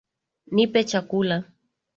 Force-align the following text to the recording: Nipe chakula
Nipe 0.53 0.81
chakula 0.89 1.37